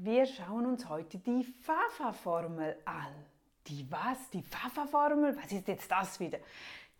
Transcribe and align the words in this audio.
Wir 0.00 0.26
schauen 0.26 0.64
uns 0.64 0.88
heute 0.88 1.18
die 1.18 1.42
Fafa-Formel 1.42 2.76
an. 2.84 3.12
Die 3.66 3.84
was? 3.90 4.30
Die 4.30 4.42
Fafa-Formel? 4.42 5.36
Was 5.36 5.50
ist 5.50 5.66
jetzt 5.66 5.90
das 5.90 6.20
wieder? 6.20 6.38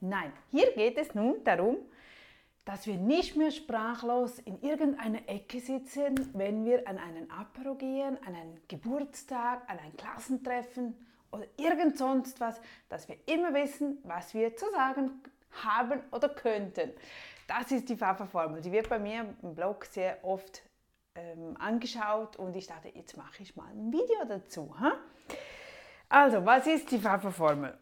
Nein, 0.00 0.32
hier 0.50 0.72
geht 0.72 0.98
es 0.98 1.14
nun 1.14 1.44
darum, 1.44 1.76
dass 2.64 2.88
wir 2.88 2.96
nicht 2.96 3.36
mehr 3.36 3.52
sprachlos 3.52 4.40
in 4.40 4.60
irgendeiner 4.62 5.20
Ecke 5.28 5.60
sitzen, 5.60 6.28
wenn 6.34 6.64
wir 6.64 6.88
an 6.88 6.98
einen 6.98 7.30
Apero 7.30 7.76
gehen, 7.76 8.18
an 8.26 8.34
einen 8.34 8.60
Geburtstag, 8.66 9.62
an 9.70 9.78
ein 9.78 9.96
Klassentreffen 9.96 10.96
oder 11.30 11.46
irgend 11.56 11.98
sonst 11.98 12.40
was, 12.40 12.60
dass 12.88 13.08
wir 13.08 13.16
immer 13.26 13.54
wissen, 13.54 13.98
was 14.02 14.34
wir 14.34 14.56
zu 14.56 14.68
sagen 14.72 15.22
haben 15.62 16.02
oder 16.10 16.30
könnten. 16.30 16.90
Das 17.46 17.70
ist 17.70 17.88
die 17.88 17.96
Fafa-Formel. 17.96 18.60
Die 18.60 18.72
wird 18.72 18.88
bei 18.88 18.98
mir 18.98 19.36
im 19.40 19.54
Blog 19.54 19.84
sehr 19.84 20.18
oft 20.24 20.67
ähm, 21.18 21.56
angeschaut 21.58 22.36
und 22.36 22.54
ich 22.56 22.66
dachte, 22.66 22.88
jetzt 22.94 23.16
mache 23.16 23.42
ich 23.42 23.56
mal 23.56 23.68
ein 23.70 23.92
Video 23.92 24.24
dazu. 24.26 24.74
Ha? 24.78 24.92
Also, 26.08 26.44
was 26.46 26.66
ist 26.66 26.90
die 26.90 26.98
Fafa-Formel? 26.98 27.76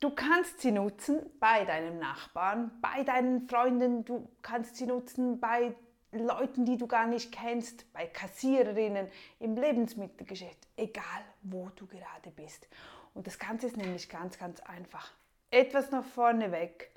Du 0.00 0.10
kannst 0.10 0.60
sie 0.60 0.72
nutzen 0.72 1.20
bei 1.38 1.64
deinem 1.64 1.98
Nachbarn, 1.98 2.70
bei 2.80 3.04
deinen 3.04 3.48
Freunden, 3.48 4.04
du 4.04 4.28
kannst 4.42 4.76
sie 4.76 4.86
nutzen 4.86 5.40
bei 5.40 5.74
Leuten, 6.12 6.64
die 6.64 6.76
du 6.76 6.86
gar 6.86 7.06
nicht 7.06 7.30
kennst, 7.30 7.90
bei 7.92 8.06
Kassiererinnen, 8.06 9.08
im 9.38 9.54
Lebensmittelgeschäft, 9.54 10.66
egal 10.76 11.04
wo 11.42 11.70
du 11.76 11.86
gerade 11.86 12.30
bist. 12.34 12.66
Und 13.14 13.26
das 13.26 13.38
Ganze 13.38 13.66
ist 13.66 13.76
nämlich 13.76 14.08
ganz, 14.08 14.38
ganz 14.38 14.60
einfach. 14.60 15.12
Etwas 15.50 15.90
nach 15.90 16.04
vorne 16.04 16.50
weg. 16.50 16.90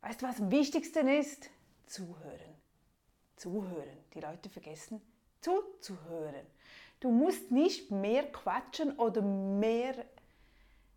Weißt 0.00 0.22
du, 0.22 0.26
was 0.26 0.40
am 0.40 0.50
wichtigsten 0.50 1.08
ist? 1.08 1.50
Zuhören. 1.86 2.49
Zuhören. 3.40 3.96
Die 4.12 4.20
Leute 4.20 4.50
vergessen 4.50 5.00
zuzuhören. 5.40 6.46
Du 7.00 7.10
musst 7.10 7.50
nicht 7.50 7.90
mehr 7.90 8.30
quatschen 8.30 8.98
oder 8.98 9.22
mehr 9.22 9.94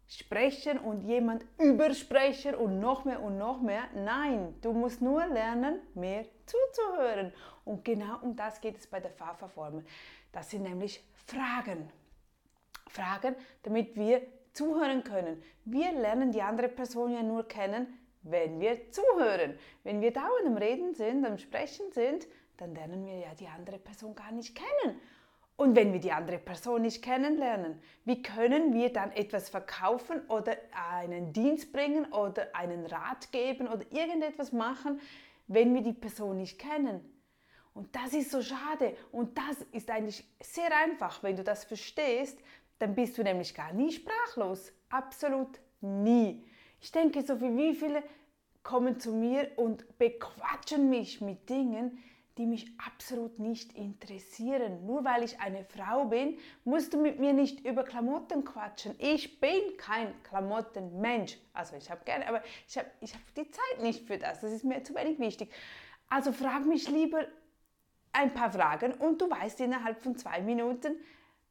sprechen 0.07 0.77
und 0.77 1.03
jemand 1.03 1.45
übersprechen 1.57 2.55
und 2.55 2.81
noch 2.81 3.05
mehr 3.05 3.21
und 3.21 3.37
noch 3.37 3.61
mehr. 3.61 3.83
Nein, 3.95 4.55
du 4.61 4.73
musst 4.73 5.01
nur 5.01 5.25
lernen, 5.25 5.79
mehr 5.93 6.25
zuzuhören. 6.45 7.31
Und 7.63 7.85
genau 7.85 8.19
um 8.21 8.35
das 8.35 8.59
geht 8.59 8.77
es 8.77 8.87
bei 8.87 8.99
der 8.99 9.11
Fafa-Formel. 9.11 9.85
Das 10.33 10.49
sind 10.49 10.63
nämlich 10.63 11.01
Fragen. 11.13 11.89
Fragen, 12.89 13.35
damit 13.63 13.95
wir 13.95 14.21
zuhören 14.51 15.05
können. 15.05 15.41
Wir 15.63 15.93
lernen 15.93 16.33
die 16.33 16.41
andere 16.41 16.67
Person 16.67 17.13
ja 17.13 17.23
nur 17.23 17.47
kennen, 17.47 17.87
wenn 18.23 18.59
wir 18.59 18.91
zuhören. 18.91 19.57
Wenn 19.83 20.01
wir 20.01 20.11
dauernd 20.11 20.47
am 20.47 20.57
Reden 20.57 20.95
sind, 20.95 21.25
am 21.25 21.37
Sprechen 21.37 21.91
sind, 21.91 22.27
dann 22.57 22.73
lernen 22.73 23.05
wir 23.05 23.19
ja 23.19 23.33
die 23.35 23.47
andere 23.47 23.79
Person 23.79 24.15
gar 24.15 24.31
nicht 24.31 24.55
kennen. 24.55 24.99
Und 25.55 25.75
wenn 25.75 25.93
wir 25.93 25.99
die 25.99 26.11
andere 26.11 26.39
Person 26.39 26.81
nicht 26.81 27.03
kennenlernen, 27.03 27.79
wie 28.05 28.23
können 28.23 28.73
wir 28.73 28.91
dann 28.91 29.11
etwas 29.11 29.49
verkaufen 29.49 30.21
oder 30.27 30.57
einen 30.91 31.31
Dienst 31.31 31.71
bringen 31.71 32.11
oder 32.11 32.55
einen 32.55 32.85
Rat 32.85 33.31
geben 33.31 33.67
oder 33.67 33.85
irgendetwas 33.91 34.51
machen, 34.51 34.99
wenn 35.47 35.73
wir 35.75 35.81
die 35.81 35.93
Person 35.93 36.37
nicht 36.37 36.57
kennen? 36.57 37.01
Und 37.75 37.95
das 37.95 38.13
ist 38.13 38.31
so 38.31 38.41
schade. 38.41 38.95
Und 39.11 39.37
das 39.37 39.61
ist 39.71 39.89
eigentlich 39.89 40.27
sehr 40.41 40.75
einfach. 40.75 41.21
Wenn 41.21 41.35
du 41.35 41.43
das 41.43 41.65
verstehst, 41.65 42.39
dann 42.79 42.95
bist 42.95 43.17
du 43.17 43.23
nämlich 43.23 43.53
gar 43.53 43.73
nie 43.73 43.91
sprachlos. 43.91 44.71
Absolut 44.89 45.59
nie. 45.81 46.45
Ich 46.83 46.91
denke, 46.91 47.21
so 47.21 47.39
wie, 47.39 47.55
wie 47.55 47.73
viele 47.73 48.03
kommen 48.61 48.99
zu 48.99 49.13
mir 49.13 49.49
und 49.55 49.97
bequatschen 49.97 50.89
mich 50.89 51.21
mit 51.21 51.49
Dingen, 51.49 51.97
die 52.37 52.45
mich 52.45 52.77
absolut 52.77 53.39
nicht 53.39 53.71
interessieren. 53.71 54.85
Nur 54.85 55.05
weil 55.05 55.23
ich 55.23 55.39
eine 55.39 55.63
Frau 55.63 56.05
bin, 56.05 56.37
musst 56.65 56.93
du 56.93 57.01
mit 57.01 57.21
mir 57.21 57.31
nicht 57.31 57.65
über 57.65 57.85
Klamotten 57.85 58.43
quatschen. 58.43 58.95
Ich 58.99 59.39
bin 59.39 59.77
kein 59.77 60.21
Klamottenmensch. 60.23 61.37
Also 61.53 61.77
ich 61.77 61.89
habe 61.89 62.03
gerne, 62.03 62.27
aber 62.27 62.43
ich 62.67 62.77
habe 62.77 62.91
ich 62.99 63.13
hab 63.13 63.21
die 63.35 63.49
Zeit 63.49 63.81
nicht 63.81 64.05
für 64.05 64.17
das. 64.17 64.41
Das 64.41 64.51
ist 64.51 64.65
mir 64.65 64.83
zu 64.83 64.93
wenig 64.93 65.19
wichtig. 65.19 65.53
Also 66.09 66.33
frag 66.33 66.65
mich 66.65 66.89
lieber 66.89 67.25
ein 68.11 68.33
paar 68.33 68.51
Fragen 68.51 68.91
und 68.95 69.21
du 69.21 69.29
weißt 69.29 69.61
innerhalb 69.61 70.03
von 70.03 70.17
zwei 70.17 70.41
Minuten, 70.41 70.97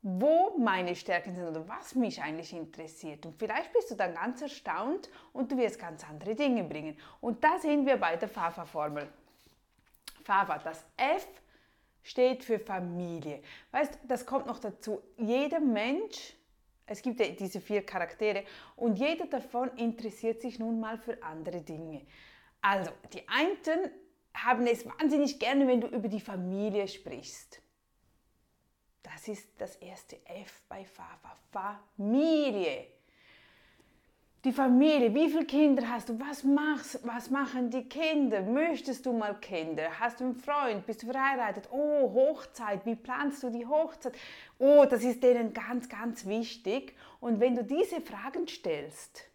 wo 0.02 0.56
meine 0.58 0.96
Stärken 0.96 1.34
sind 1.34 1.46
oder 1.46 1.66
was 1.68 1.94
mich 1.94 2.20
eigentlich 2.20 2.52
interessiert. 2.52 3.24
Und 3.24 3.36
vielleicht 3.38 3.72
bist 3.72 3.90
du 3.90 3.94
dann 3.94 4.14
ganz 4.14 4.42
erstaunt 4.42 5.08
und 5.32 5.52
du 5.52 5.56
wirst 5.56 5.78
ganz 5.78 6.04
andere 6.08 6.34
Dinge 6.34 6.64
bringen. 6.64 6.96
Und 7.20 7.42
da 7.42 7.58
sind 7.58 7.86
wir 7.86 7.96
bei 7.96 8.16
der 8.16 8.28
Fafa-Formel. 8.28 9.08
Fafa, 10.24 10.58
das 10.58 10.84
F 10.96 11.26
steht 12.02 12.42
für 12.42 12.58
Familie. 12.58 13.42
Weißt, 13.70 13.98
das 14.02 14.26
kommt 14.26 14.46
noch 14.46 14.58
dazu. 14.58 15.00
Jeder 15.16 15.60
Mensch, 15.60 16.34
es 16.84 17.00
gibt 17.00 17.20
ja 17.20 17.28
diese 17.28 17.60
vier 17.60 17.86
Charaktere 17.86 18.44
und 18.74 18.98
jeder 18.98 19.26
davon 19.26 19.70
interessiert 19.76 20.40
sich 20.40 20.58
nun 20.58 20.80
mal 20.80 20.98
für 20.98 21.22
andere 21.22 21.60
Dinge. 21.60 22.02
Also, 22.60 22.90
die 23.12 23.26
einen 23.28 23.90
haben 24.34 24.66
es 24.66 24.84
wahnsinnig 24.84 25.38
gerne, 25.38 25.66
wenn 25.68 25.80
du 25.80 25.86
über 25.86 26.08
die 26.08 26.20
Familie 26.20 26.88
sprichst. 26.88 27.62
Das 29.12 29.28
ist 29.28 29.48
das 29.58 29.76
erste 29.76 30.16
F 30.26 30.62
bei 30.68 30.84
Fafa. 30.84 31.36
Familie. 31.96 32.86
Die 34.44 34.50
Familie, 34.50 35.14
wie 35.14 35.30
viele 35.30 35.44
Kinder 35.44 35.88
hast 35.88 36.08
du? 36.08 36.18
Was 36.18 36.42
machst, 36.42 37.06
was 37.06 37.30
machen 37.30 37.70
die 37.70 37.88
Kinder? 37.88 38.40
Möchtest 38.40 39.06
du 39.06 39.12
mal 39.12 39.38
Kinder? 39.38 40.00
Hast 40.00 40.18
du 40.18 40.24
einen 40.24 40.34
Freund? 40.34 40.84
Bist 40.84 41.02
du 41.02 41.12
verheiratet? 41.12 41.68
Oh, 41.70 42.12
Hochzeit, 42.12 42.84
wie 42.84 42.96
planst 42.96 43.42
du 43.44 43.50
die 43.50 43.66
Hochzeit? 43.66 44.14
Oh, 44.58 44.84
das 44.88 45.04
ist 45.04 45.22
denen 45.22 45.52
ganz, 45.52 45.88
ganz 45.88 46.26
wichtig. 46.26 46.96
Und 47.20 47.38
wenn 47.38 47.54
du 47.54 47.62
diese 47.62 48.00
Fragen 48.00 48.48
stellst 48.48 49.30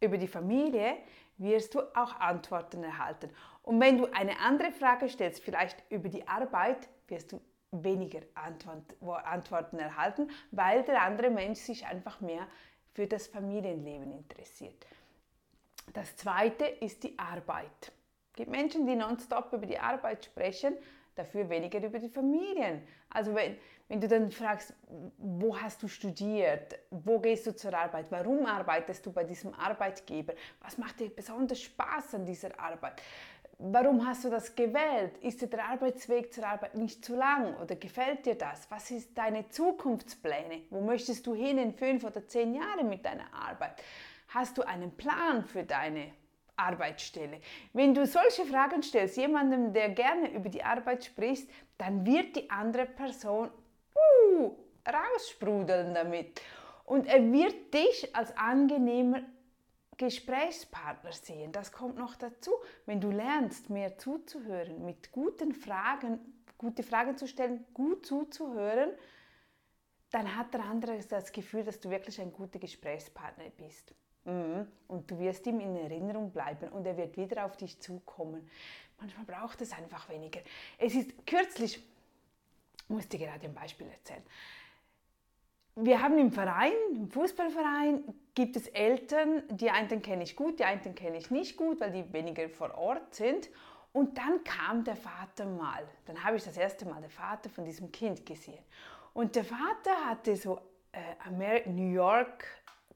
über 0.00 0.18
die 0.18 0.28
Familie, 0.28 0.98
wirst 1.38 1.74
du 1.74 1.80
auch 1.96 2.20
Antworten 2.20 2.84
erhalten. 2.84 3.30
Und 3.62 3.80
wenn 3.80 3.96
du 3.96 4.12
eine 4.12 4.38
andere 4.40 4.72
Frage 4.72 5.08
stellst, 5.08 5.42
vielleicht 5.42 5.82
über 5.88 6.10
die 6.10 6.28
Arbeit, 6.28 6.88
wirst 7.08 7.32
du 7.32 7.40
weniger 7.72 8.20
Antworten 8.34 9.78
erhalten, 9.78 10.30
weil 10.50 10.82
der 10.82 11.02
andere 11.02 11.30
Mensch 11.30 11.60
sich 11.60 11.86
einfach 11.86 12.20
mehr 12.20 12.46
für 12.92 13.06
das 13.06 13.26
Familienleben 13.28 14.10
interessiert. 14.12 14.86
Das 15.92 16.16
zweite 16.16 16.64
ist 16.64 17.02
die 17.04 17.18
Arbeit. 17.18 17.92
Es 18.30 18.36
gibt 18.36 18.50
Menschen, 18.50 18.86
die 18.86 18.96
nonstop 18.96 19.52
über 19.52 19.66
die 19.66 19.78
Arbeit 19.78 20.24
sprechen, 20.24 20.74
dafür 21.14 21.48
weniger 21.48 21.82
über 21.82 21.98
die 21.98 22.08
Familien. 22.08 22.82
Also 23.10 23.34
wenn, 23.34 23.56
wenn 23.88 24.00
du 24.00 24.08
dann 24.08 24.30
fragst, 24.30 24.72
wo 25.18 25.56
hast 25.56 25.82
du 25.82 25.88
studiert, 25.88 26.78
wo 26.90 27.18
gehst 27.18 27.46
du 27.46 27.54
zur 27.54 27.74
Arbeit, 27.74 28.06
warum 28.10 28.46
arbeitest 28.46 29.04
du 29.04 29.12
bei 29.12 29.24
diesem 29.24 29.52
Arbeitgeber, 29.54 30.34
was 30.60 30.78
macht 30.78 31.00
dir 31.00 31.10
besonders 31.10 31.60
Spaß 31.60 32.14
an 32.14 32.24
dieser 32.24 32.58
Arbeit, 32.58 33.02
Warum 33.62 34.06
hast 34.06 34.24
du 34.24 34.30
das 34.30 34.54
gewählt? 34.54 35.18
Ist 35.20 35.42
dir 35.42 35.46
der 35.46 35.66
Arbeitsweg 35.66 36.32
zur 36.32 36.46
Arbeit 36.46 36.76
nicht 36.76 37.04
zu 37.04 37.14
lang 37.14 37.54
oder 37.58 37.76
gefällt 37.76 38.24
dir 38.24 38.34
das? 38.34 38.70
Was 38.70 38.90
ist 38.90 39.18
deine 39.18 39.50
Zukunftspläne? 39.50 40.62
Wo 40.70 40.80
möchtest 40.80 41.26
du 41.26 41.34
hin 41.34 41.58
in 41.58 41.74
fünf 41.74 42.02
oder 42.04 42.26
zehn 42.26 42.54
Jahren 42.54 42.88
mit 42.88 43.04
deiner 43.04 43.30
Arbeit? 43.34 43.72
Hast 44.28 44.56
du 44.56 44.62
einen 44.62 44.96
Plan 44.96 45.44
für 45.44 45.62
deine 45.62 46.10
Arbeitsstelle? 46.56 47.38
Wenn 47.74 47.92
du 47.92 48.06
solche 48.06 48.46
Fragen 48.46 48.82
stellst, 48.82 49.18
jemandem, 49.18 49.74
der 49.74 49.90
gerne 49.90 50.32
über 50.32 50.48
die 50.48 50.64
Arbeit 50.64 51.04
spricht, 51.04 51.50
dann 51.76 52.06
wird 52.06 52.36
die 52.36 52.48
andere 52.48 52.86
Person 52.86 53.50
uh, 53.94 54.52
raussprudeln 54.88 55.92
damit. 55.92 56.40
Und 56.86 57.06
er 57.06 57.30
wird 57.30 57.74
dich 57.74 58.16
als 58.16 58.34
angenehmer 58.38 59.20
Gesprächspartner 60.00 61.12
sehen. 61.12 61.52
Das 61.52 61.72
kommt 61.72 61.98
noch 61.98 62.16
dazu. 62.16 62.52
Wenn 62.86 63.02
du 63.02 63.10
lernst, 63.10 63.68
mehr 63.68 63.98
zuzuhören, 63.98 64.82
mit 64.86 65.12
guten 65.12 65.52
Fragen, 65.52 66.18
gute 66.56 66.82
Fragen 66.82 67.18
zu 67.18 67.28
stellen, 67.28 67.66
gut 67.74 68.06
zuzuhören, 68.06 68.92
dann 70.10 70.34
hat 70.36 70.54
der 70.54 70.64
andere 70.64 70.98
das 70.98 71.30
Gefühl, 71.32 71.64
dass 71.64 71.80
du 71.80 71.90
wirklich 71.90 72.18
ein 72.18 72.32
guter 72.32 72.58
Gesprächspartner 72.58 73.50
bist. 73.50 73.94
Mhm. 74.24 74.66
Und 74.88 75.10
du 75.10 75.18
wirst 75.18 75.46
ihm 75.46 75.60
in 75.60 75.76
Erinnerung 75.76 76.32
bleiben 76.32 76.70
und 76.70 76.86
er 76.86 76.96
wird 76.96 77.18
wieder 77.18 77.44
auf 77.44 77.58
dich 77.58 77.78
zukommen. 77.78 78.48
Manchmal 78.98 79.26
braucht 79.26 79.60
es 79.60 79.72
einfach 79.72 80.08
weniger. 80.08 80.40
Es 80.78 80.94
ist 80.94 81.26
kürzlich, 81.26 81.76
ich 81.76 82.88
muss 82.88 83.06
dir 83.06 83.18
gerade 83.18 83.44
ein 83.44 83.54
Beispiel 83.54 83.86
erzählen 83.86 84.24
wir 85.76 86.02
haben 86.02 86.18
im 86.18 86.32
Verein, 86.32 86.72
im 86.94 87.10
Fußballverein, 87.10 88.04
gibt 88.34 88.56
es 88.56 88.68
Eltern, 88.68 89.42
die 89.48 89.70
einen 89.70 90.02
kenne 90.02 90.22
ich 90.22 90.36
gut, 90.36 90.58
die 90.58 90.64
einen 90.64 90.94
kenne 90.94 91.16
ich 91.16 91.30
nicht 91.30 91.56
gut, 91.56 91.80
weil 91.80 91.90
die 91.90 92.12
weniger 92.12 92.48
vor 92.48 92.74
Ort 92.76 93.14
sind. 93.14 93.48
Und 93.92 94.18
dann 94.18 94.44
kam 94.44 94.84
der 94.84 94.96
Vater 94.96 95.46
mal. 95.46 95.82
Dann 96.06 96.22
habe 96.22 96.36
ich 96.36 96.44
das 96.44 96.56
erste 96.56 96.86
Mal 96.86 97.00
den 97.00 97.10
Vater 97.10 97.50
von 97.50 97.64
diesem 97.64 97.90
Kind 97.90 98.24
gesehen. 98.24 98.62
Und 99.14 99.34
der 99.34 99.44
Vater 99.44 99.92
hatte 100.06 100.36
so 100.36 100.60
äh, 100.92 101.68
New 101.68 101.92
York 101.92 102.44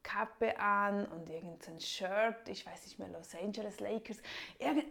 Kappe 0.04 0.56
an 0.60 1.06
und 1.06 1.28
irgendein 1.30 1.80
Shirt, 1.80 2.48
ich 2.48 2.64
weiß 2.64 2.84
nicht 2.84 2.98
mehr, 2.98 3.08
Los 3.08 3.34
Angeles 3.34 3.80
Lakers, 3.80 4.18
irgend, 4.58 4.84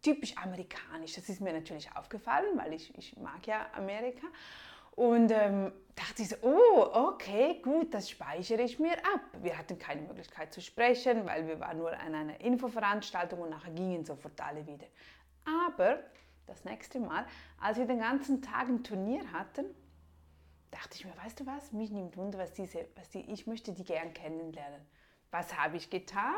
typisch 0.00 0.34
amerikanisch. 0.36 1.14
Das 1.14 1.28
ist 1.28 1.40
mir 1.40 1.52
natürlich 1.52 1.94
aufgefallen, 1.94 2.56
weil 2.56 2.72
ich, 2.72 2.96
ich 2.96 3.16
mag 3.16 3.46
ja 3.46 3.66
Amerika. 3.74 4.26
Und 4.94 5.30
ähm, 5.30 5.72
dachte 5.94 6.22
ich 6.22 6.28
so, 6.28 6.36
oh, 6.42 6.90
okay, 6.92 7.60
gut, 7.62 7.92
das 7.94 8.10
speichere 8.10 8.62
ich 8.62 8.78
mir 8.78 8.96
ab. 9.14 9.20
Wir 9.40 9.56
hatten 9.56 9.78
keine 9.78 10.02
Möglichkeit 10.02 10.52
zu 10.52 10.60
sprechen, 10.60 11.26
weil 11.26 11.46
wir 11.46 11.60
waren 11.60 11.78
nur 11.78 11.92
an 11.92 12.14
einer 12.14 12.40
Infoveranstaltung 12.40 13.40
und 13.40 13.50
nachher 13.50 13.72
gingen 13.72 14.04
sofort 14.04 14.40
alle 14.40 14.66
wieder. 14.66 14.86
Aber 15.44 15.98
das 16.46 16.64
nächste 16.64 17.00
Mal, 17.00 17.26
als 17.60 17.78
wir 17.78 17.86
den 17.86 17.98
ganzen 17.98 18.42
Tag 18.42 18.68
ein 18.68 18.84
Turnier 18.84 19.32
hatten, 19.32 19.64
dachte 20.70 20.96
ich 20.96 21.04
mir, 21.04 21.16
weißt 21.16 21.40
du 21.40 21.46
was, 21.46 21.72
mich 21.72 21.90
nimmt 21.90 22.16
Wunder, 22.16 22.38
was 22.38 22.52
diese, 22.52 22.86
was 22.96 23.10
die, 23.10 23.20
ich 23.30 23.46
möchte 23.46 23.72
die 23.72 23.84
gern 23.84 24.12
kennenlernen. 24.12 24.80
Was 25.30 25.56
habe 25.56 25.76
ich 25.76 25.90
getan? 25.90 26.36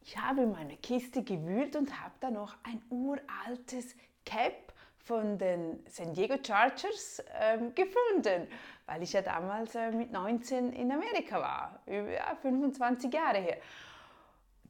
Ich 0.00 0.18
habe 0.18 0.42
in 0.42 0.52
meiner 0.52 0.76
Kiste 0.76 1.22
gewühlt 1.22 1.76
und 1.76 2.00
habe 2.02 2.14
da 2.20 2.30
noch 2.30 2.56
ein 2.64 2.82
uraltes 2.90 3.94
Cap 4.24 4.71
von 5.04 5.38
den 5.38 5.84
San 5.88 6.12
Diego 6.12 6.36
Chargers 6.44 7.22
ähm, 7.40 7.74
gefunden, 7.74 8.48
weil 8.86 9.02
ich 9.02 9.12
ja 9.12 9.22
damals 9.22 9.74
äh, 9.74 9.90
mit 9.90 10.12
19 10.12 10.72
in 10.72 10.92
Amerika 10.92 11.40
war, 11.40 11.82
über 11.86 12.10
ja, 12.10 12.36
25 12.40 13.12
Jahre 13.12 13.38
her. 13.38 13.56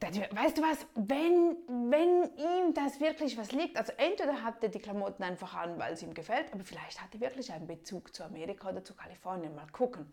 Weißt 0.01 0.59
du 0.59 0.63
was, 0.63 0.85
wenn, 0.97 1.57
wenn 1.91 2.25
ihm 2.37 2.75
das 2.75 2.99
wirklich 2.99 3.39
was 3.39 3.53
liegt, 3.53 3.77
also 3.77 3.93
entweder 3.99 4.43
hat 4.43 4.61
er 4.65 4.69
die 4.69 4.81
Klamotten 4.81 5.23
einfach 5.23 5.55
an, 5.55 5.79
weil 5.79 5.93
es 5.93 6.03
ihm 6.03 6.13
gefällt, 6.13 6.53
aber 6.53 6.65
vielleicht 6.65 7.01
hat 7.01 7.15
er 7.15 7.21
wirklich 7.21 7.53
einen 7.53 7.69
Bezug 7.69 8.13
zu 8.13 8.25
Amerika 8.25 8.71
oder 8.71 8.83
zu 8.83 8.95
Kalifornien, 8.95 9.55
mal 9.55 9.69
gucken. 9.71 10.11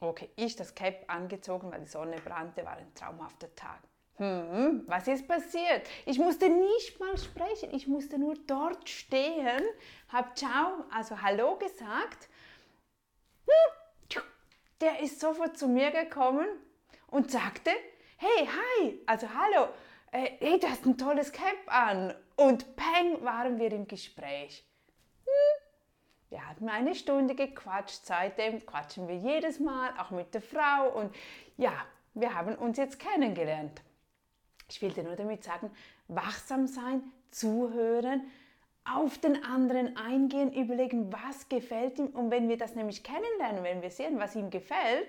Okay, 0.00 0.28
ich 0.36 0.56
das 0.56 0.74
Cap 0.74 1.04
angezogen, 1.06 1.72
weil 1.72 1.80
die 1.80 1.86
Sonne 1.86 2.16
brannte, 2.16 2.66
war 2.66 2.76
ein 2.76 2.92
traumhafter 2.94 3.54
Tag. 3.54 3.80
Hm, 4.16 4.84
was 4.86 5.08
ist 5.08 5.26
passiert? 5.26 5.88
Ich 6.06 6.18
musste 6.18 6.48
nicht 6.48 7.00
mal 7.00 7.18
sprechen, 7.18 7.74
ich 7.74 7.88
musste 7.88 8.16
nur 8.16 8.34
dort 8.46 8.88
stehen, 8.88 9.62
habe 10.08 10.34
Ciao, 10.34 10.84
also 10.90 11.20
Hallo 11.20 11.56
gesagt. 11.56 12.28
Hm, 13.46 14.22
der 14.80 15.00
ist 15.00 15.18
sofort 15.18 15.58
zu 15.58 15.66
mir 15.66 15.90
gekommen 15.90 16.46
und 17.08 17.30
sagte, 17.30 17.70
hey, 18.16 18.46
hi, 18.46 19.00
also 19.06 19.28
hallo, 19.28 19.68
äh, 20.12 20.30
hey, 20.38 20.60
du 20.60 20.68
hast 20.68 20.86
ein 20.86 20.96
tolles 20.96 21.32
Cap 21.32 21.56
an. 21.66 22.14
Und 22.36 22.76
peng, 22.76 23.24
waren 23.24 23.58
wir 23.58 23.72
im 23.72 23.86
Gespräch. 23.86 24.64
Hm. 25.24 25.62
Wir 26.30 26.48
hatten 26.48 26.68
eine 26.68 26.94
Stunde 26.94 27.34
gequatscht, 27.34 28.04
seitdem 28.04 28.64
quatschen 28.66 29.08
wir 29.08 29.16
jedes 29.16 29.60
Mal, 29.60 29.90
auch 29.98 30.10
mit 30.10 30.34
der 30.34 30.42
Frau. 30.42 30.88
Und 30.88 31.14
ja, 31.56 31.72
wir 32.14 32.34
haben 32.34 32.56
uns 32.56 32.76
jetzt 32.76 32.98
kennengelernt. 32.98 33.82
Ich 34.74 34.82
will 34.82 34.90
dir 34.90 35.04
nur 35.04 35.14
damit 35.14 35.44
sagen, 35.44 35.70
wachsam 36.08 36.66
sein, 36.66 37.00
zuhören, 37.30 38.22
auf 38.84 39.18
den 39.18 39.44
anderen 39.44 39.96
eingehen, 39.96 40.52
überlegen, 40.52 41.12
was 41.12 41.48
gefällt 41.48 42.00
ihm. 42.00 42.08
Und 42.08 42.32
wenn 42.32 42.48
wir 42.48 42.58
das 42.58 42.74
nämlich 42.74 43.04
kennenlernen, 43.04 43.62
wenn 43.62 43.82
wir 43.82 43.90
sehen, 43.90 44.18
was 44.18 44.34
ihm 44.34 44.50
gefällt, 44.50 45.06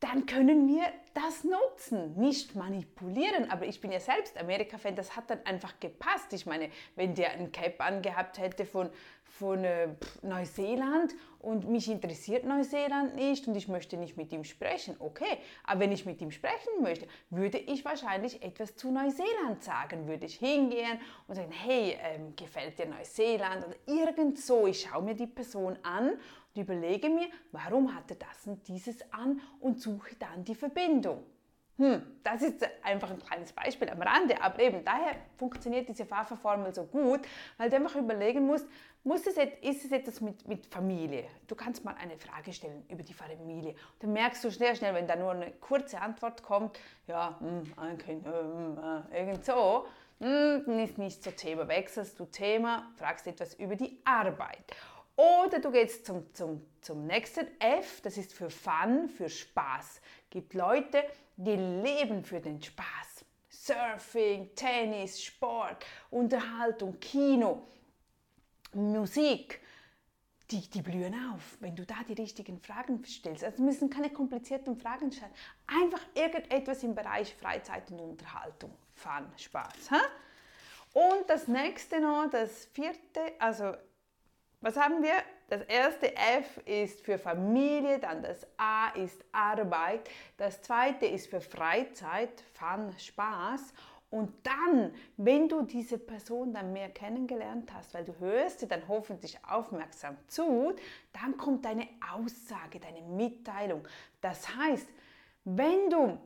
dann 0.00 0.26
können 0.26 0.68
wir 0.68 0.84
das 1.14 1.44
nutzen, 1.44 2.14
nicht 2.16 2.54
manipulieren. 2.54 3.50
Aber 3.50 3.64
ich 3.66 3.80
bin 3.80 3.92
ja 3.92 4.00
selbst 4.00 4.36
Amerika-Fan, 4.36 4.96
das 4.96 5.16
hat 5.16 5.30
dann 5.30 5.38
einfach 5.44 5.80
gepasst. 5.80 6.32
Ich 6.32 6.44
meine, 6.44 6.68
wenn 6.96 7.14
der 7.14 7.32
ein 7.32 7.52
Cap 7.52 7.80
angehabt 7.80 8.38
hätte 8.38 8.66
von, 8.66 8.90
von 9.24 9.64
äh, 9.64 9.88
Neuseeland 10.22 11.14
und 11.38 11.68
mich 11.68 11.88
interessiert 11.90 12.44
Neuseeland 12.44 13.14
nicht 13.14 13.46
und 13.46 13.54
ich 13.54 13.68
möchte 13.68 13.96
nicht 13.96 14.16
mit 14.16 14.32
ihm 14.32 14.44
sprechen, 14.44 14.96
okay. 14.98 15.38
Aber 15.64 15.80
wenn 15.80 15.92
ich 15.92 16.04
mit 16.04 16.20
ihm 16.20 16.30
sprechen 16.30 16.82
möchte, 16.82 17.06
würde 17.30 17.58
ich 17.58 17.84
wahrscheinlich 17.84 18.42
etwas 18.42 18.76
zu 18.76 18.90
Neuseeland 18.90 19.62
sagen. 19.62 20.08
Würde 20.08 20.26
ich 20.26 20.36
hingehen 20.36 20.98
und 21.28 21.36
sagen, 21.36 21.52
hey, 21.52 21.96
ähm, 22.02 22.34
gefällt 22.36 22.78
dir 22.78 22.86
Neuseeland 22.86 23.66
oder 23.66 23.76
irgend 23.86 24.38
so. 24.38 24.66
Ich 24.66 24.82
schaue 24.82 25.02
mir 25.02 25.14
die 25.14 25.26
Person 25.26 25.78
an 25.82 26.18
und 26.54 26.62
überlege 26.62 27.08
mir, 27.08 27.28
warum 27.52 27.94
hat 27.94 28.10
er 28.10 28.16
das 28.16 28.46
und 28.46 28.66
dieses 28.68 29.12
an 29.12 29.40
und 29.60 29.80
suche 29.80 30.14
dann 30.16 30.44
die 30.44 30.54
Verbindung. 30.54 31.24
Hm, 31.76 32.02
das 32.22 32.40
ist 32.42 32.64
einfach 32.84 33.10
ein 33.10 33.18
kleines 33.18 33.52
Beispiel 33.52 33.90
am 33.90 34.00
Rande, 34.00 34.40
aber 34.40 34.60
eben 34.60 34.84
daher 34.84 35.16
funktioniert 35.36 35.88
diese 35.88 36.06
Pfafferformel 36.06 36.72
so 36.72 36.84
gut, 36.84 37.22
weil 37.58 37.68
du 37.68 37.74
einfach 37.74 37.96
überlegen 37.96 38.46
musst, 38.46 38.68
muss 39.02 39.26
es, 39.26 39.36
ist 39.36 39.84
es 39.84 39.90
etwas 39.90 40.20
mit, 40.20 40.46
mit 40.46 40.66
Familie? 40.66 41.24
Du 41.48 41.56
kannst 41.56 41.84
mal 41.84 41.96
eine 42.00 42.16
Frage 42.16 42.52
stellen 42.52 42.84
über 42.88 43.02
die 43.02 43.12
Familie. 43.12 43.74
Dann 43.98 44.12
merkst 44.12 44.44
du 44.44 44.52
schnell, 44.52 44.76
schnell, 44.76 44.94
wenn 44.94 45.08
da 45.08 45.16
nur 45.16 45.32
eine 45.32 45.50
kurze 45.50 46.00
Antwort 46.00 46.44
kommt, 46.44 46.78
ja, 47.08 47.36
hm, 47.40 47.64
ein 47.76 47.98
Kind, 47.98 48.24
hm, 48.24 48.78
äh, 49.10 49.18
irgend 49.18 49.44
so, 49.44 49.86
hm, 50.20 50.62
dann 50.64 50.78
ist 50.78 50.96
nicht 50.96 51.24
so 51.24 51.32
Thema. 51.32 51.66
Wechselst 51.66 52.20
du 52.20 52.24
Thema, 52.26 52.92
fragst 52.96 53.26
etwas 53.26 53.54
über 53.54 53.74
die 53.74 53.98
Arbeit. 54.04 54.76
Oder 55.16 55.60
du 55.60 55.70
gehst 55.70 56.06
zum, 56.06 56.32
zum, 56.34 56.66
zum 56.80 57.06
nächsten 57.06 57.46
F, 57.60 58.00
das 58.00 58.16
ist 58.16 58.32
für 58.32 58.50
Fun, 58.50 59.08
für 59.08 59.28
Spaß. 59.28 60.00
Gibt 60.28 60.54
Leute, 60.54 61.04
die 61.36 61.54
leben 61.54 62.24
für 62.24 62.40
den 62.40 62.60
Spaß. 62.60 63.24
Surfing, 63.48 64.54
Tennis, 64.54 65.22
Sport, 65.22 65.86
Unterhaltung, 66.10 66.98
Kino, 66.98 67.62
Musik. 68.72 69.60
Die, 70.50 70.68
die 70.68 70.82
blühen 70.82 71.14
auf, 71.32 71.56
wenn 71.60 71.74
du 71.74 71.86
da 71.86 71.94
die 72.06 72.12
richtigen 72.12 72.60
Fragen 72.60 73.02
stellst. 73.04 73.44
Also 73.44 73.62
müssen 73.62 73.88
keine 73.88 74.10
komplizierten 74.10 74.76
Fragen 74.76 75.10
stellen. 75.10 75.32
Einfach 75.66 76.04
irgendetwas 76.14 76.82
im 76.82 76.94
Bereich 76.94 77.34
Freizeit 77.34 77.90
und 77.90 78.00
Unterhaltung. 78.00 78.76
Fun, 78.92 79.26
Spaß. 79.36 79.90
Ha? 79.92 80.02
Und 80.92 81.28
das 81.28 81.48
nächste 81.48 82.00
noch, 82.00 82.28
das 82.30 82.66
vierte, 82.66 83.20
also 83.38 83.72
was 84.64 84.78
haben 84.78 85.02
wir? 85.02 85.12
Das 85.48 85.60
erste 85.62 86.16
F 86.16 86.58
ist 86.64 87.02
für 87.02 87.18
Familie, 87.18 87.98
dann 87.98 88.22
das 88.22 88.46
A 88.56 88.88
ist 88.94 89.22
Arbeit, 89.30 90.08
das 90.38 90.62
zweite 90.62 91.04
ist 91.04 91.26
für 91.26 91.42
Freizeit, 91.42 92.42
Fun, 92.54 92.90
Spaß. 92.98 93.74
Und 94.08 94.32
dann, 94.42 94.94
wenn 95.18 95.50
du 95.50 95.62
diese 95.62 95.98
Person 95.98 96.54
dann 96.54 96.72
mehr 96.72 96.88
kennengelernt 96.88 97.74
hast, 97.74 97.92
weil 97.92 98.04
du 98.04 98.18
hörst 98.20 98.60
sie 98.60 98.68
dann 98.68 98.88
hoffentlich 98.88 99.38
aufmerksam 99.46 100.16
zu, 100.28 100.72
dann 101.12 101.36
kommt 101.36 101.66
deine 101.66 101.86
Aussage, 102.14 102.80
deine 102.80 103.02
Mitteilung. 103.02 103.86
Das 104.22 104.56
heißt, 104.56 104.88
wenn 105.44 105.90
du 105.90 106.16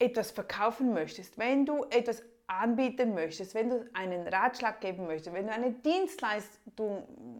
etwas 0.00 0.32
verkaufen 0.32 0.92
möchtest, 0.92 1.38
wenn 1.38 1.64
du 1.64 1.84
etwas 1.90 2.24
anbieten 2.50 3.14
möchtest, 3.14 3.54
wenn 3.54 3.70
du 3.70 3.88
einen 3.92 4.26
Ratschlag 4.26 4.80
geben 4.80 5.06
möchtest, 5.06 5.34
wenn 5.34 5.46
du 5.46 5.52
eine 5.52 5.70
Dienstleistung 5.70 6.59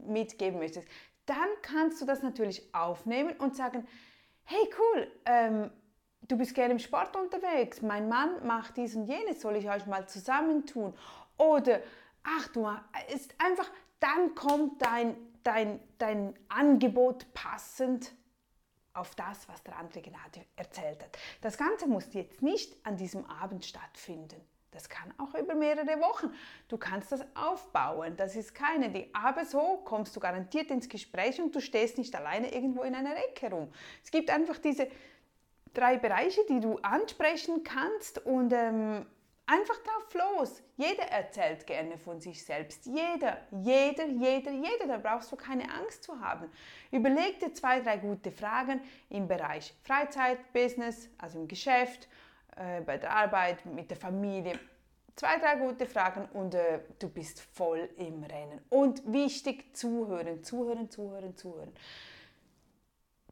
mitgeben 0.06 0.58
möchtest, 0.58 0.88
dann 1.26 1.48
kannst 1.62 2.00
du 2.00 2.06
das 2.06 2.22
natürlich 2.22 2.75
aufnehmen 2.75 3.34
und 3.38 3.56
sagen, 3.56 3.87
hey 4.44 4.68
cool, 4.78 5.11
ähm, 5.26 5.70
du 6.23 6.37
bist 6.37 6.54
gerne 6.54 6.73
im 6.73 6.78
Sport 6.78 7.16
unterwegs, 7.16 7.82
mein 7.82 8.09
Mann 8.09 8.47
macht 8.47 8.76
dies 8.76 8.94
und 8.97 9.06
jenes, 9.06 9.40
soll 9.40 9.56
ich 9.56 9.68
euch 9.68 9.87
mal 9.87 10.09
zusammentun? 10.09 10.94
Oder, 11.37 11.80
ach 12.23 12.49
du, 12.49 12.68
ist 13.14 13.35
einfach, 13.38 13.70
dann 13.99 14.35
kommt 14.35 14.82
dein, 14.82 15.16
dein, 15.42 15.80
dein 15.99 16.35
Angebot 16.49 17.32
passend 17.32 18.12
auf 18.92 19.14
das, 19.14 19.49
was 19.49 19.62
der 19.62 19.76
andere 19.76 20.02
gerade 20.02 20.44
erzählt 20.56 21.02
hat. 21.02 21.18
Das 21.40 21.56
Ganze 21.56 21.87
muss 21.87 22.12
jetzt 22.12 22.42
nicht 22.42 22.76
an 22.85 22.97
diesem 22.97 23.25
Abend 23.26 23.64
stattfinden. 23.64 24.40
Das 24.73 24.89
kann 24.89 25.12
auch 25.19 25.35
über 25.35 25.55
mehrere 25.55 26.00
Wochen. 26.00 26.33
Du 26.69 26.79
kannst 26.79 27.11
das 27.12 27.25
aufbauen. 27.35 28.17
Das 28.17 28.37
ist 28.37 28.55
keine 28.55 28.91
Ding. 28.91 29.09
Aber 29.12 29.45
so 29.45 29.83
kommst 29.85 30.15
du 30.15 30.21
garantiert 30.21 30.71
ins 30.71 30.89
Gespräch 30.89 31.41
und 31.41 31.55
du 31.55 31.61
stehst 31.61 31.99
nicht 31.99 32.15
alleine 32.15 32.53
irgendwo 32.53 32.83
in 32.83 32.95
einer 32.95 33.17
Ecke 33.17 33.50
rum. 33.50 33.73
Es 34.05 34.11
gibt 34.11 34.31
einfach 34.31 34.59
diese 34.59 34.89
drei 35.75 35.97
Bereiche, 35.99 36.43
die 36.49 36.61
du 36.61 36.77
ansprechen 36.79 37.65
kannst 37.65 38.25
und 38.25 38.53
ähm, 38.53 39.07
einfach 39.47 39.79
drauf 39.79 40.15
los. 40.15 40.62
Jeder 40.77 41.05
erzählt 41.05 41.67
gerne 41.67 41.99
von 41.99 42.21
sich 42.21 42.45
selbst. 42.45 42.87
Jeder, 42.87 43.39
jeder, 43.50 44.07
jeder, 44.07 44.53
jeder. 44.53 44.87
Da 44.87 44.99
brauchst 44.99 45.33
du 45.33 45.37
keine 45.37 45.65
Angst 45.73 46.05
zu 46.05 46.21
haben. 46.21 46.50
Überleg 46.93 47.41
dir 47.41 47.53
zwei, 47.53 47.81
drei 47.81 47.97
gute 47.97 48.31
Fragen 48.31 48.81
im 49.09 49.27
Bereich 49.27 49.75
Freizeit, 49.83 50.53
Business, 50.53 51.09
also 51.19 51.41
im 51.41 51.49
Geschäft 51.49 52.09
äh, 52.57 52.80
bei 52.80 52.99
der 52.99 53.11
Arbeit, 53.11 53.64
mit 53.66 53.90
der 53.90 53.97
Familie. 53.97 54.59
Zwei, 55.16 55.38
drei 55.38 55.57
gute 55.57 55.87
Fragen 55.87 56.28
und 56.33 56.54
äh, 56.54 56.80
du 56.99 57.09
bist 57.09 57.40
voll 57.40 57.88
im 57.97 58.23
Rennen. 58.23 58.61
Und 58.69 59.02
wichtig, 59.12 59.76
zuhören, 59.76 60.42
zuhören, 60.42 60.88
zuhören, 60.90 61.37
zuhören. 61.37 61.73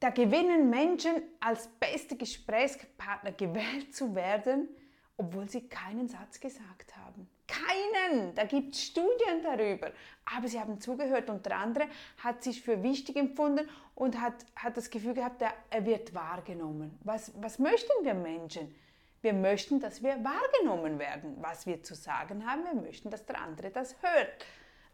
Da 0.00 0.10
gewinnen 0.10 0.70
Menschen 0.70 1.22
als 1.40 1.66
beste 1.66 2.16
Gesprächspartner 2.16 3.32
gewählt 3.32 3.94
zu 3.94 4.14
werden, 4.14 4.68
obwohl 5.16 5.48
sie 5.48 5.68
keinen 5.68 6.08
Satz 6.08 6.38
gesagt 6.38 6.96
haben. 6.96 7.28
Keinen! 7.48 8.34
Da 8.34 8.44
gibt 8.44 8.74
es 8.74 8.84
Studien 8.84 9.42
darüber. 9.42 9.90
Aber 10.24 10.46
sie 10.46 10.60
haben 10.60 10.80
zugehört 10.80 11.30
und 11.30 11.44
der 11.46 11.56
andere 11.56 11.88
hat 12.22 12.42
sich 12.44 12.62
für 12.62 12.82
wichtig 12.82 13.16
empfunden 13.16 13.68
und 13.94 14.20
hat, 14.20 14.46
hat 14.54 14.76
das 14.76 14.90
Gefühl 14.90 15.14
gehabt, 15.14 15.42
er 15.42 15.86
wird 15.86 16.14
wahrgenommen. 16.14 16.96
Was, 17.02 17.32
was 17.42 17.58
möchten 17.58 18.04
wir 18.04 18.14
Menschen? 18.14 18.74
Wir 19.20 19.32
möchten, 19.32 19.80
dass 19.80 20.02
wir 20.02 20.22
wahrgenommen 20.22 20.98
werden, 20.98 21.36
was 21.40 21.66
wir 21.66 21.82
zu 21.82 21.94
sagen 21.94 22.48
haben. 22.48 22.64
Wir 22.64 22.74
möchten, 22.74 23.10
dass 23.10 23.26
der 23.26 23.40
andere 23.40 23.70
das 23.70 23.96
hört. 24.00 24.46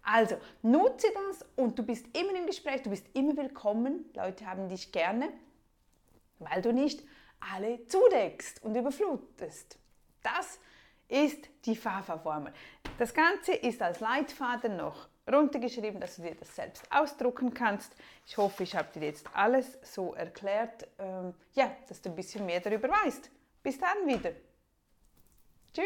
Also, 0.02 0.36
nutze 0.62 1.08
das 1.14 1.46
und 1.56 1.78
du 1.78 1.82
bist 1.82 2.06
immer 2.16 2.34
im 2.38 2.46
Gespräch, 2.46 2.82
du 2.82 2.90
bist 2.90 3.06
immer 3.14 3.36
willkommen. 3.36 4.04
Leute 4.14 4.46
haben 4.46 4.68
dich 4.68 4.92
gerne, 4.92 5.30
weil 6.38 6.60
du 6.60 6.72
nicht 6.72 7.02
alle 7.40 7.86
zudeckst 7.86 8.62
und 8.62 8.74
überflutest. 8.74 9.78
Das 10.22 10.58
ist 11.08 11.48
die 11.64 11.76
FAFA-Formel. 11.76 12.52
Das 12.98 13.12
Ganze 13.12 13.52
ist 13.54 13.82
als 13.82 14.00
Leitfaden 14.00 14.76
noch 14.76 15.08
runtergeschrieben, 15.30 16.00
dass 16.00 16.16
du 16.16 16.22
dir 16.22 16.34
das 16.34 16.54
selbst 16.54 16.86
ausdrucken 16.90 17.54
kannst. 17.54 17.94
Ich 18.26 18.36
hoffe, 18.36 18.62
ich 18.62 18.76
habe 18.76 18.88
dir 18.92 19.06
jetzt 19.06 19.26
alles 19.34 19.78
so 19.82 20.14
erklärt, 20.14 20.86
ähm, 20.98 21.34
ja, 21.54 21.70
dass 21.88 22.02
du 22.02 22.10
ein 22.10 22.16
bisschen 22.16 22.44
mehr 22.46 22.60
darüber 22.60 22.88
weißt. 22.88 23.30
Bis 23.64 23.78
dann 23.78 24.06
wieder. 24.06 24.32
Tschüss. 25.72 25.84